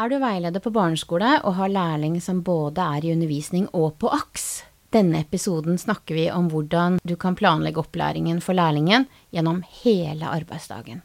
Er 0.00 0.08
du 0.08 0.14
veileder 0.16 0.62
på 0.64 0.70
barneskole 0.72 1.28
og 1.44 1.58
har 1.58 1.68
lærling 1.68 2.14
som 2.24 2.38
både 2.40 2.80
er 2.80 3.04
i 3.04 3.10
undervisning 3.12 3.66
og 3.76 3.98
på 4.00 4.08
AKS? 4.16 4.44
Denne 4.96 5.18
episoden 5.20 5.76
snakker 5.76 6.16
vi 6.16 6.22
om 6.32 6.46
hvordan 6.48 6.94
du 7.04 7.18
kan 7.20 7.34
planlegge 7.36 7.82
opplæringen 7.82 8.40
for 8.40 8.56
lærlingen 8.56 9.04
gjennom 9.28 9.60
hele 9.82 10.24
arbeidsdagen. 10.24 11.02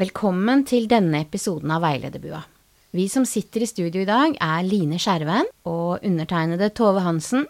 Velkommen 0.00 0.64
til 0.64 0.88
denne 0.88 1.20
episoden 1.26 1.76
av 1.76 1.84
Veilederbua. 1.84 2.40
Vi 2.90 3.04
som 3.08 3.22
sitter 3.22 3.62
i 3.62 3.68
studio 3.70 4.02
i 4.02 4.08
dag, 4.08 4.32
er 4.42 4.64
Line 4.66 4.96
Skjerven 4.98 5.46
og 5.70 6.02
undertegnede 6.02 6.72
Tove 6.74 7.04
Hansen. 7.04 7.44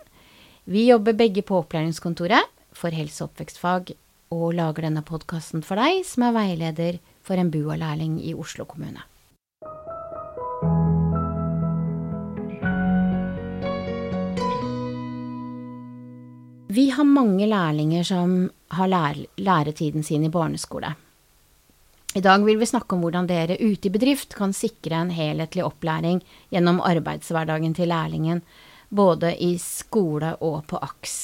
Vi 0.68 0.82
jobber 0.90 1.16
begge 1.16 1.40
på 1.40 1.62
opplæringskontoret 1.62 2.44
for 2.76 2.92
helse- 2.92 3.24
og 3.24 3.30
oppvekstfag 3.30 3.94
og 4.36 4.52
lager 4.58 4.84
denne 4.84 5.00
podkasten 5.00 5.64
for 5.64 5.80
deg 5.80 6.04
som 6.04 6.26
er 6.28 6.36
veileder 6.36 7.00
for 7.24 7.40
en 7.40 7.48
BUA-lærling 7.48 8.20
i 8.20 8.34
Oslo 8.36 8.68
kommune. 8.68 9.00
Vi 16.68 16.90
har 16.92 17.08
mange 17.08 17.48
lærlinger 17.48 18.04
som 18.04 18.50
har 18.76 18.92
lære 18.92 19.24
læretiden 19.40 20.04
sin 20.04 20.28
i 20.28 20.28
barneskole. 20.28 20.92
I 22.14 22.20
dag 22.20 22.44
vil 22.44 22.58
vi 22.58 22.66
snakke 22.66 22.96
om 22.96 23.04
hvordan 23.04 23.28
dere 23.30 23.54
ute 23.60 23.86
i 23.86 23.92
bedrift 23.94 24.34
kan 24.34 24.50
sikre 24.56 24.98
en 24.98 25.12
helhetlig 25.14 25.62
opplæring 25.62 26.18
gjennom 26.50 26.80
arbeidshverdagen 26.82 27.76
til 27.78 27.92
lærlingen, 27.92 28.40
både 28.90 29.30
i 29.38 29.52
skole 29.62 30.32
og 30.42 30.64
på 30.66 30.80
AKS. 30.82 31.18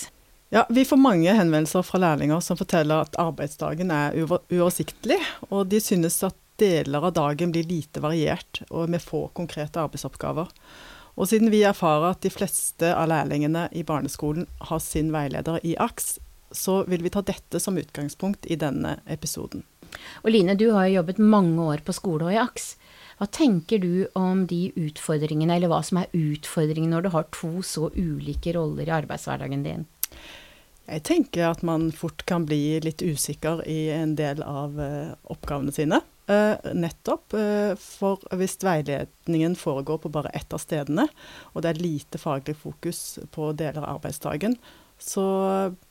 Ja, 0.54 0.62
Vi 0.70 0.84
får 0.86 0.96
mange 0.96 1.34
henvendelser 1.34 1.82
fra 1.82 1.98
lærlinger 1.98 2.40
som 2.40 2.56
forteller 2.56 3.02
at 3.02 3.18
arbeidsdagen 3.18 3.90
er 3.90 4.14
uoversiktlig, 4.14 5.18
og 5.50 5.66
de 5.66 5.82
synes 5.82 6.22
at 6.22 6.38
deler 6.56 7.02
av 7.02 7.16
dagen 7.18 7.50
blir 7.50 7.66
lite 7.66 8.00
variert 8.00 8.62
og 8.70 8.86
med 8.88 9.02
få 9.02 9.26
konkrete 9.34 9.82
arbeidsoppgaver. 9.82 10.46
Og 11.16 11.26
siden 11.26 11.50
vi 11.50 11.64
erfarer 11.66 12.12
at 12.12 12.22
de 12.22 12.30
fleste 12.30 12.94
av 12.94 13.10
lærlingene 13.10 13.66
i 13.74 13.82
barneskolen 13.82 14.46
har 14.70 14.78
sin 14.78 15.10
veileder 15.10 15.58
i 15.66 15.74
AKS, 15.74 16.20
så 16.54 16.84
vil 16.86 17.02
vi 17.02 17.10
ta 17.10 17.26
dette 17.26 17.58
som 17.58 17.74
utgangspunkt 17.74 18.46
i 18.46 18.54
denne 18.54 19.00
episoden. 19.10 19.66
Og 20.24 20.32
Line, 20.32 20.56
du 20.58 20.70
har 20.74 20.88
jo 20.88 21.00
jobbet 21.00 21.22
mange 21.22 21.68
år 21.72 21.84
på 21.86 21.94
skole 21.96 22.28
og 22.28 22.34
i 22.34 22.40
AKS. 22.42 22.74
Hva 23.16 23.28
tenker 23.32 23.80
du 23.80 23.92
om 24.18 24.44
de 24.48 24.68
utfordringene, 24.76 25.56
eller 25.56 25.72
hva 25.72 25.80
som 25.86 26.02
er 26.02 26.12
utfordringen 26.12 26.92
når 26.92 27.06
du 27.06 27.12
har 27.14 27.30
to 27.32 27.52
så 27.64 27.88
ulike 27.96 28.52
roller 28.56 28.90
i 28.90 28.96
arbeidshverdagen 28.98 29.64
din? 29.64 29.86
Jeg 30.86 31.02
tenker 31.08 31.48
at 31.48 31.64
man 31.66 31.88
fort 31.96 32.22
kan 32.28 32.44
bli 32.46 32.76
litt 32.84 33.02
usikker 33.02 33.64
i 33.66 33.88
en 33.90 34.14
del 34.18 34.44
av 34.44 34.76
uh, 34.78 35.16
oppgavene 35.32 35.74
sine. 35.74 35.98
Uh, 36.28 36.54
nettopp 36.76 37.34
uh, 37.38 37.72
for 37.80 38.22
hvis 38.36 38.58
veiledningen 38.62 39.56
foregår 39.58 40.02
på 40.02 40.12
bare 40.14 40.34
ett 40.36 40.52
av 40.54 40.62
stedene, 40.62 41.08
og 41.54 41.64
det 41.64 41.72
er 41.72 41.82
lite 41.82 42.20
faglig 42.22 42.58
fokus 42.60 43.18
på 43.34 43.50
deler 43.58 43.80
av 43.82 43.96
arbeidsdagen, 43.96 44.58
så 45.00 45.26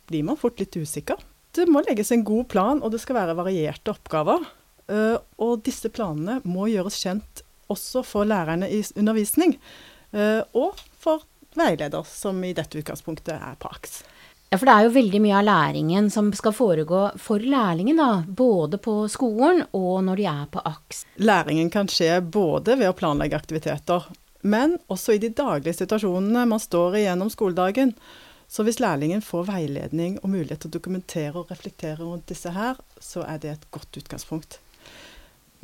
blir 0.07 0.29
man 0.29 0.39
fort 0.39 0.61
litt 0.61 0.77
usikker 0.77 1.19
det 1.55 1.71
må 1.71 1.83
legges 1.85 2.11
en 2.11 2.25
god 2.27 2.47
plan, 2.51 2.81
og 2.83 2.93
det 2.93 3.01
skal 3.03 3.19
være 3.19 3.37
varierte 3.37 3.93
oppgaver. 3.93 4.45
Uh, 4.91 5.17
og 5.41 5.63
disse 5.65 5.89
planene 5.89 6.41
må 6.45 6.67
gjøres 6.69 6.99
kjent 7.01 7.41
også 7.73 8.03
for 8.05 8.27
lærerne 8.29 8.69
i 8.69 8.83
undervisning, 8.93 9.55
uh, 10.13 10.43
og 10.53 10.77
for 11.01 11.25
veileder, 11.57 12.05
som 12.05 12.43
i 12.45 12.53
dette 12.53 12.77
utgangspunktet 12.81 13.33
er 13.37 13.55
på 13.59 13.71
AKS. 13.71 14.03
Ja, 14.51 14.59
for 14.59 14.69
det 14.69 14.75
er 14.75 14.85
jo 14.85 14.93
veldig 14.95 15.19
mye 15.23 15.37
av 15.39 15.47
læringen 15.47 16.11
som 16.13 16.29
skal 16.37 16.53
foregå 16.55 16.99
for 17.19 17.41
lærlingen, 17.41 17.97
da. 17.97 18.21
Både 18.27 18.77
på 18.79 19.01
skolen 19.11 19.63
og 19.75 20.03
når 20.05 20.21
de 20.21 20.27
er 20.29 20.45
på 20.53 20.61
AKS. 20.61 21.01
Læringen 21.25 21.71
kan 21.73 21.89
skje 21.91 22.19
både 22.21 22.77
ved 22.77 22.91
å 22.91 22.95
planlegge 22.97 23.39
aktiviteter, 23.39 24.05
men 24.45 24.77
også 24.93 25.15
i 25.15 25.23
de 25.23 25.31
daglige 25.33 25.79
situasjonene 25.79 26.45
man 26.51 26.61
står 26.61 26.99
i 26.99 27.03
gjennom 27.07 27.31
skoledagen. 27.33 27.95
Så 28.47 28.63
hvis 28.65 28.79
lærlingen 28.79 29.23
får 29.25 29.47
veiledning 29.49 30.19
og 30.21 30.29
mulighet 30.31 30.63
til 30.63 30.71
å 30.71 30.75
dokumentere 30.77 31.41
og 31.41 31.49
reflektere 31.51 32.03
rundt 32.03 32.29
disse 32.29 32.51
her, 32.55 32.77
så 33.01 33.25
er 33.25 33.41
det 33.41 33.51
et 33.51 33.65
godt 33.73 33.99
utgangspunkt. 34.01 34.59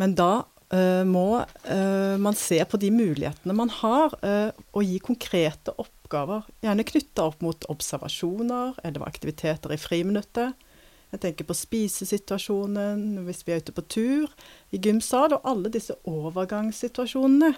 Men 0.01 0.15
da 0.17 0.31
uh, 0.73 1.03
må 1.07 1.43
uh, 1.43 2.17
man 2.21 2.37
se 2.37 2.57
på 2.65 2.79
de 2.81 2.89
mulighetene 2.93 3.55
man 3.57 3.71
har, 3.81 4.17
uh, 4.25 4.49
og 4.73 4.87
gi 4.87 4.97
konkrete 5.03 5.75
oppgaver. 5.77 6.47
Gjerne 6.65 6.87
knytta 6.87 7.29
opp 7.29 7.45
mot 7.45 7.69
observasjoner 7.71 8.81
eller 8.83 9.07
aktiviteter 9.07 9.75
i 9.75 9.79
friminuttet. 9.79 10.67
Jeg 11.11 11.19
tenker 11.25 11.47
på 11.47 11.55
spisesituasjonen, 11.59 13.19
hvis 13.27 13.43
vi 13.43 13.51
er 13.51 13.59
ute 13.59 13.73
på 13.75 13.83
tur, 13.91 14.31
i 14.71 14.79
gymsal, 14.79 15.35
og 15.35 15.47
alle 15.47 15.71
disse 15.73 15.97
overgangssituasjonene 16.07 17.51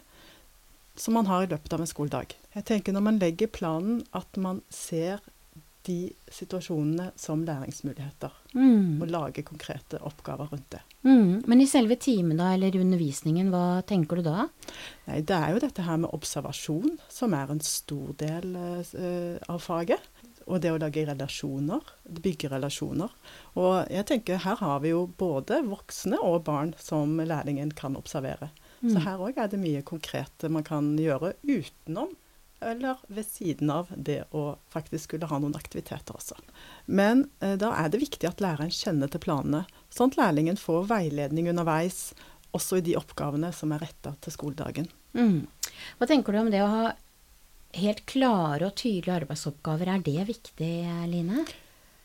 som 0.96 1.18
man 1.18 1.30
har 1.30 1.44
i 1.44 1.52
løpet 1.52 1.74
av 1.74 1.84
en 1.84 1.90
skoledag. 1.90 2.36
Jeg 2.54 2.68
tenker 2.70 2.94
når 2.94 3.06
man 3.08 3.22
legger 3.22 3.52
planen, 3.52 4.04
at 4.14 4.38
man 4.38 4.62
ser 4.70 5.24
de 5.84 6.14
situasjonene 6.32 7.10
som 7.20 7.44
læringsmuligheter. 7.44 8.32
Mm. 8.56 9.02
Og 9.02 9.10
lager 9.12 9.46
konkrete 9.48 10.00
oppgaver 10.06 10.52
rundt 10.54 10.70
det. 10.72 10.82
Mm. 11.04 11.44
Men 11.50 11.62
i 11.62 11.68
selve 11.68 11.98
timen 12.00 12.40
da, 12.40 12.54
eller 12.56 12.78
undervisningen, 12.80 13.52
hva 13.52 13.82
tenker 13.88 14.20
du 14.22 14.30
da? 14.30 14.48
Nei, 15.10 15.22
Det 15.22 15.36
er 15.36 15.52
jo 15.52 15.64
dette 15.64 15.84
her 15.84 16.00
med 16.00 16.14
observasjon 16.16 16.98
som 17.12 17.36
er 17.36 17.52
en 17.52 17.64
stor 17.64 18.16
del 18.22 18.56
uh, 18.56 19.38
av 19.52 19.60
faget. 19.64 20.12
Og 20.44 20.60
det 20.60 20.74
å 20.74 20.80
lage 20.80 21.06
relasjoner, 21.08 21.84
bygge 22.04 22.50
relasjoner. 22.52 23.12
Og 23.60 23.92
jeg 23.92 24.08
tenker 24.10 24.42
her 24.44 24.60
har 24.60 24.82
vi 24.84 24.92
jo 24.92 25.06
både 25.08 25.62
voksne 25.68 26.20
og 26.20 26.44
barn 26.50 26.74
som 26.84 27.16
lærlingen 27.16 27.72
kan 27.76 27.96
observere. 27.96 28.52
Så 28.84 28.98
mm. 28.98 29.06
her 29.06 29.24
òg 29.24 29.40
er 29.40 29.48
det 29.48 29.62
mye 29.62 29.82
konkret 29.88 30.44
man 30.52 30.66
kan 30.68 30.92
gjøre 31.00 31.34
utenom 31.48 32.12
eller 32.64 33.00
ved 33.08 33.28
siden 33.28 33.70
av 33.72 33.90
det 33.96 34.22
å 34.32 34.58
faktisk 34.72 35.10
skulle 35.10 35.28
ha 35.28 35.40
noen 35.40 35.56
aktiviteter 35.58 36.16
også. 36.16 36.38
Men 36.86 37.26
eh, 37.44 37.58
da 37.60 37.74
er 37.80 37.90
det 37.92 38.02
viktig 38.04 38.28
at 38.30 38.44
læreren 38.44 38.72
kjenner 38.74 39.12
til 39.12 39.24
planene, 39.24 39.66
sånn 39.94 40.14
at 40.14 40.20
lærlingen 40.20 40.60
får 40.60 40.88
veiledning 40.92 41.50
underveis, 41.52 42.14
også 42.54 42.80
i 42.80 42.86
de 42.86 42.98
oppgavene 43.00 43.50
som 43.56 43.74
er 43.74 43.84
retta 43.84 44.14
til 44.22 44.36
skoledagen. 44.36 44.88
Mm. 45.18 45.44
Hva 45.98 46.10
tenker 46.10 46.36
du 46.36 46.44
om 46.44 46.52
det 46.54 46.62
å 46.64 46.70
ha 46.70 46.94
helt 47.82 48.04
klare 48.10 48.70
og 48.70 48.78
tydelige 48.78 49.24
arbeidsoppgaver, 49.24 49.90
er 49.90 50.06
det 50.06 50.28
viktig, 50.30 50.74
Line? 51.10 51.46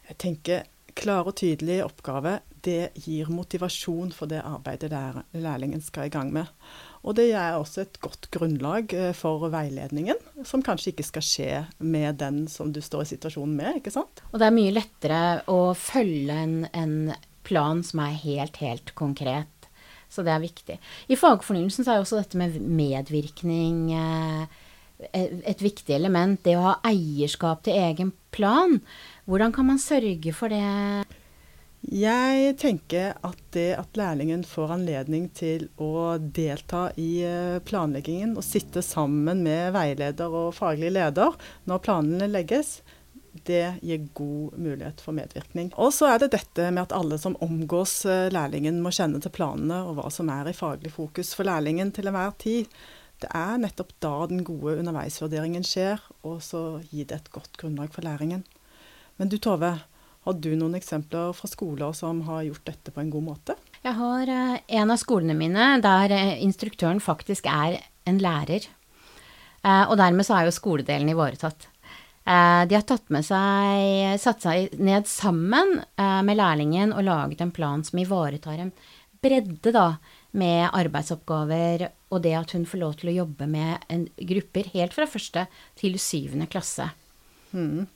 Jeg 0.09 0.21
tenker 0.25 0.65
klare 0.98 1.31
og 1.31 1.38
tydelig 1.38 1.81
oppgave, 1.84 2.38
det 2.66 2.91
gir 2.98 3.31
motivasjon 3.32 4.10
for 4.14 4.31
det 4.31 4.42
arbeidet 4.42 4.91
der 4.92 5.22
lærlingen 5.38 5.82
skal 5.84 6.09
i 6.09 6.12
gang 6.12 6.32
med. 6.34 6.50
Og 7.06 7.14
det 7.16 7.31
er 7.31 7.56
også 7.56 7.84
et 7.84 8.00
godt 8.03 8.28
grunnlag 8.34 8.92
eh, 8.97 9.12
for 9.16 9.47
veiledningen, 9.53 10.19
som 10.44 10.64
kanskje 10.66 10.92
ikke 10.92 11.06
skal 11.06 11.25
skje 11.25 11.50
med 11.78 12.19
den 12.20 12.42
som 12.50 12.72
du 12.75 12.82
står 12.84 13.06
i 13.06 13.12
situasjonen 13.14 13.54
med, 13.60 13.78
ikke 13.81 13.94
sant. 13.94 14.25
Og 14.32 14.41
det 14.41 14.48
er 14.48 14.56
mye 14.58 14.75
lettere 14.75 15.22
å 15.53 15.60
følge 15.78 16.41
en, 16.42 16.58
en 16.75 16.97
plan 17.47 17.84
som 17.87 18.03
er 18.04 18.19
helt, 18.25 18.58
helt 18.60 18.92
konkret. 18.98 19.70
Så 20.08 20.25
det 20.25 20.32
er 20.32 20.42
viktig. 20.42 20.78
I 21.12 21.19
fagfornyelsen 21.20 21.84
så 21.84 21.94
er 21.94 22.03
også 22.03 22.20
dette 22.20 22.41
med 22.41 22.56
medvirkning 22.64 23.92
eh, 23.94 24.64
et 24.98 25.62
viktig 25.62 25.94
element. 25.94 26.41
Det 26.44 26.56
å 26.58 26.64
ha 26.64 26.78
eierskap 26.88 27.62
til 27.66 27.78
egen 27.78 28.12
plan. 28.34 28.78
Hvordan 29.28 29.53
kan 29.53 29.66
man 29.69 29.77
sørge 29.77 30.33
for 30.33 30.49
det? 30.49 30.65
Jeg 31.84 32.55
tenker 32.58 33.12
at 33.25 33.41
det 33.52 33.75
at 33.76 33.99
lærlingen 34.00 34.41
får 34.49 34.73
anledning 34.79 35.29
til 35.37 35.67
å 35.76 36.17
delta 36.19 36.88
i 36.97 37.20
eh, 37.29 37.61
planleggingen 37.61 38.32
og 38.41 38.47
sitte 38.47 38.81
sammen 38.82 39.44
med 39.44 39.75
veileder 39.76 40.32
og 40.32 40.56
faglig 40.56 40.94
leder 40.97 41.37
når 41.69 41.85
planene 41.85 42.31
legges, 42.32 42.81
det 43.44 43.79
gir 43.85 44.08
god 44.17 44.56
mulighet 44.56 45.05
for 45.05 45.14
medvirkning. 45.14 45.70
Og 45.76 45.93
så 45.94 46.08
er 46.14 46.25
det 46.25 46.32
dette 46.32 46.73
med 46.73 46.87
at 46.87 46.97
alle 46.97 47.20
som 47.20 47.37
omgås 47.44 48.00
eh, 48.08 48.31
lærlingen 48.32 48.81
må 48.81 48.94
kjenne 48.97 49.20
til 49.20 49.35
planene 49.37 49.85
og 49.85 50.00
hva 50.00 50.08
som 50.12 50.32
er 50.32 50.49
i 50.49 50.56
faglig 50.56 50.94
fokus 50.97 51.37
for 51.37 51.47
lærlingen 51.47 51.93
til 51.93 52.08
enhver 52.08 52.32
tid. 52.41 52.73
Det 53.20 53.29
er 53.37 53.61
nettopp 53.61 53.93
da 54.00 54.14
den 54.31 54.41
gode 54.47 54.79
underveisvurderingen 54.81 55.69
skjer, 55.69 56.00
og 56.25 56.41
så 56.44 56.79
gir 56.88 57.11
det 57.11 57.20
et 57.20 57.35
godt 57.35 57.61
grunnlag 57.61 57.93
for 57.93 58.08
læringen. 58.08 58.47
Men 59.19 59.31
du 59.31 59.38
Tove, 59.43 59.73
har 60.25 60.37
du 60.38 60.50
noen 60.59 60.76
eksempler 60.79 61.32
fra 61.35 61.49
skoler 61.50 61.94
som 61.97 62.20
har 62.29 62.44
gjort 62.47 62.67
dette 62.69 62.93
på 62.94 63.03
en 63.03 63.11
god 63.11 63.25
måte? 63.31 63.56
Jeg 63.82 63.94
har 63.99 64.31
uh, 64.31 64.59
en 64.81 64.93
av 64.94 65.00
skolene 65.00 65.35
mine 65.38 65.70
der 65.82 66.15
uh, 66.15 66.35
instruktøren 66.44 67.03
faktisk 67.03 67.49
er 67.50 67.81
en 68.09 68.20
lærer. 68.23 68.69
Uh, 69.65 69.88
og 69.91 69.97
dermed 69.99 70.26
så 70.26 70.38
er 70.38 70.47
jo 70.47 70.55
skoledelen 70.55 71.11
ivaretatt. 71.11 71.67
de 72.29 72.75
har 72.76 72.85
tatt 72.85 73.09
med 73.09 73.25
seg, 73.25 74.19
satt 74.20 74.43
seg 74.44 74.75
ned 74.76 75.06
sammen 75.09 75.79
med 75.97 76.37
lærlingen 76.37 76.93
og 76.93 77.06
laget 77.06 77.41
en 77.41 77.53
plan 77.56 77.81
som 77.85 77.99
ivaretar 78.03 78.61
en 78.61 78.73
bredde 79.25 79.73
da, 79.73 79.87
med 80.37 80.69
arbeidsoppgaver 80.76 81.87
og 82.12 82.21
det 82.26 82.35
at 82.37 82.53
hun 82.53 82.67
får 82.69 82.82
lov 82.82 82.99
til 83.00 83.11
å 83.11 83.17
jobbe 83.23 83.49
med 83.49 83.87
en, 83.88 84.05
grupper 84.21 84.69
helt 84.75 84.93
fra 84.93 85.09
første 85.09 85.47
til 85.81 85.97
syvende 85.97 86.50
klasse. 86.53 86.91
Mm. 87.56 87.88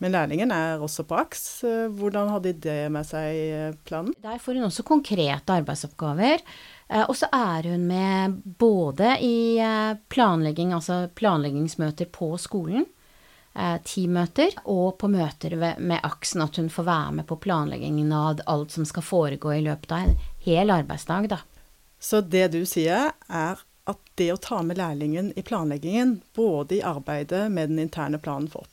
Men 0.00 0.14
lærlingen 0.16 0.52
er 0.54 0.80
også 0.80 1.04
på 1.04 1.18
AKS. 1.20 1.46
Hvordan 1.96 2.30
har 2.32 2.40
de 2.44 2.54
det 2.56 2.80
med 2.92 3.04
seg 3.04 3.36
i 3.36 3.48
planen? 3.84 4.14
Der 4.24 4.40
får 4.40 4.56
hun 4.56 4.68
også 4.70 4.84
konkrete 4.88 5.58
arbeidsoppgaver. 5.60 6.40
Eh, 6.90 7.04
og 7.04 7.16
så 7.16 7.28
er 7.32 7.68
hun 7.70 7.84
med 7.86 8.40
både 8.58 9.14
i 9.22 9.58
eh, 9.62 9.92
planlegging, 10.08 10.72
altså 10.74 11.04
planleggingsmøter 11.14 12.10
på 12.12 12.32
skolen, 12.40 12.86
eh, 13.54 13.76
teammøter, 13.86 14.56
og 14.64 14.96
på 14.98 15.10
møter 15.12 15.54
med 15.60 16.00
aksen, 16.02 16.42
at 16.46 16.58
hun 16.58 16.72
får 16.72 16.88
være 16.88 17.14
med 17.20 17.28
på 17.30 17.38
planleggingen 17.44 18.12
av 18.16 18.42
alt 18.50 18.74
som 18.74 18.88
skal 18.88 19.06
foregå 19.06 19.54
i 19.54 19.64
løpet 19.68 19.94
av 19.94 20.08
en 20.08 20.18
hel 20.46 20.74
arbeidsdag, 20.80 21.30
da. 21.36 21.42
Så 22.00 22.22
det 22.24 22.48
du 22.56 22.64
sier, 22.66 23.12
er 23.28 23.60
at 23.90 24.12
det 24.16 24.32
å 24.32 24.40
ta 24.40 24.62
med 24.64 24.78
lærlingen 24.80 25.32
i 25.36 25.44
planleggingen, 25.44 26.20
både 26.34 26.78
i 26.78 26.84
arbeidet 26.86 27.50
med 27.52 27.70
den 27.70 27.82
interne 27.84 28.18
planen 28.22 28.48
for 28.50 28.64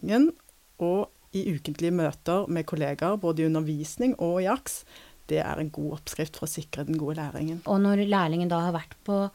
opplæringen 0.00 0.32
og 0.80 1.10
i 1.32 1.54
ukentlige 1.54 1.92
møter 1.92 2.48
med 2.48 2.66
kollegaer, 2.66 3.16
både 3.16 3.42
i 3.42 3.46
undervisning 3.46 4.16
og 4.18 4.42
i 4.42 4.48
AKS, 4.50 4.84
det 5.28 5.38
er 5.38 5.60
en 5.60 5.70
god 5.70 6.00
oppskrift 6.00 6.36
for 6.36 6.48
å 6.48 6.50
sikre 6.50 6.84
den 6.84 6.98
gode 6.98 7.20
læringen. 7.20 7.62
Og 7.66 7.80
når 7.80 8.02
lærlingen 8.08 8.48
da 8.50 8.64
har 8.64 8.74
vært 8.74 8.96
på 9.06 9.30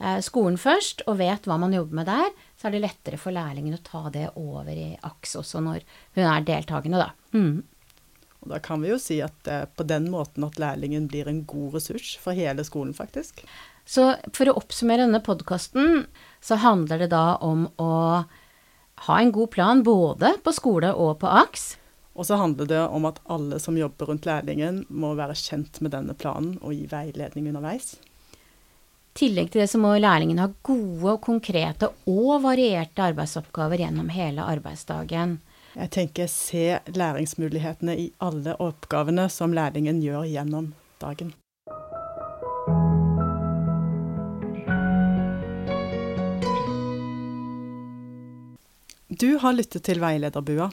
eh, 0.00 0.20
skolen 0.24 0.56
først 0.56 1.04
og 1.06 1.18
vet 1.18 1.44
hva 1.44 1.58
man 1.60 1.74
jobber 1.74 2.00
med 2.00 2.08
der, 2.08 2.30
så 2.56 2.68
er 2.68 2.72
det 2.72 2.84
lettere 2.86 3.18
for 3.20 3.34
lærlingen 3.34 3.76
å 3.76 3.82
ta 3.84 4.08
det 4.14 4.30
over 4.40 4.72
i 4.72 4.94
AKS 4.96 5.36
også 5.42 5.60
når 5.60 5.84
hun 6.16 6.24
er 6.24 6.46
deltakende, 6.48 7.02
da. 7.02 7.12
Mm. 7.36 7.60
Og 8.44 8.48
da 8.54 8.60
kan 8.64 8.80
vi 8.80 8.94
jo 8.94 8.96
si 9.00 9.18
at 9.24 9.36
det 9.44 9.52
er 9.52 9.68
på 9.68 9.84
den 9.88 10.08
måten 10.12 10.46
at 10.48 10.56
lærlingen 10.60 11.10
blir 11.12 11.28
en 11.28 11.44
god 11.48 11.76
ressurs 11.76 12.14
for 12.20 12.36
hele 12.36 12.64
skolen, 12.64 12.96
faktisk. 12.96 13.44
Så 13.84 14.14
for 14.32 14.48
å 14.48 14.56
oppsummere 14.56 15.04
denne 15.04 15.20
podkasten, 15.24 16.06
så 16.40 16.56
handler 16.62 17.04
det 17.04 17.10
da 17.12 17.36
om 17.44 17.66
å 17.76 18.24
ha 18.94 19.20
en 19.20 19.32
god 19.32 19.50
plan 19.50 19.82
både 19.82 20.34
på 20.44 20.52
skole 20.54 20.92
og 20.94 21.18
på 21.22 21.30
AKS. 21.42 21.76
Og 22.14 22.26
så 22.26 22.38
handler 22.38 22.68
det 22.70 22.80
om 22.94 23.06
at 23.08 23.18
alle 23.26 23.58
som 23.58 23.78
jobber 23.78 24.06
rundt 24.06 24.26
lærlingen, 24.26 24.84
må 24.88 25.14
være 25.18 25.34
kjent 25.34 25.80
med 25.82 25.94
denne 25.96 26.14
planen 26.14 26.58
og 26.62 26.74
gi 26.76 26.86
veiledning 26.90 27.48
underveis. 27.50 27.96
I 29.14 29.18
tillegg 29.18 29.50
til 29.50 29.62
det 29.62 29.70
så 29.70 29.78
må 29.78 29.92
lærlingen 29.98 30.40
ha 30.42 30.48
gode, 30.66 31.18
konkrete 31.22 31.90
og 32.10 32.40
varierte 32.42 33.02
arbeidsoppgaver 33.10 33.82
gjennom 33.82 34.10
hele 34.14 34.46
arbeidsdagen. 34.46 35.38
Jeg 35.74 35.90
tenker 35.94 36.30
se 36.30 36.78
læringsmulighetene 36.94 37.94
i 37.98 38.10
alle 38.22 38.54
oppgavene 38.62 39.26
som 39.30 39.54
lærlingen 39.54 40.02
gjør 40.02 40.26
gjennom 40.30 40.72
dagen. 41.02 41.34
Du 49.14 49.36
har 49.38 49.52
lyttet 49.54 49.84
til 49.86 50.00
Veilederbua. 50.02 50.70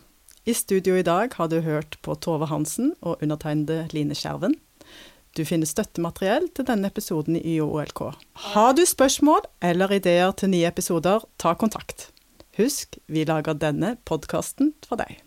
I 0.49 0.53
studio 0.57 0.95
i 0.97 1.03
dag 1.05 1.35
har 1.37 1.49
du 1.51 1.59
hørt 1.61 1.97
på 2.01 2.15
Tove 2.25 2.47
Hansen 2.49 2.93
og 3.01 3.21
undertegnede 3.21 3.83
Line 3.93 4.15
Skjerven. 4.17 4.55
Du 5.37 5.43
finner 5.45 5.69
støttemateriell 5.69 6.47
til 6.55 6.65
denne 6.65 6.89
episoden 6.89 7.37
i 7.37 7.43
IOLK. 7.59 8.01
Har 8.55 8.71
du 8.73 8.81
spørsmål 8.87 9.45
eller 9.61 9.93
ideer 9.93 10.33
til 10.33 10.49
nye 10.55 10.65
episoder, 10.71 11.21
ta 11.37 11.53
kontakt. 11.53 12.07
Husk, 12.57 12.97
vi 13.05 13.27
lager 13.29 13.59
denne 13.61 13.97
podkasten 14.09 14.73
for 14.87 14.97
deg. 15.03 15.19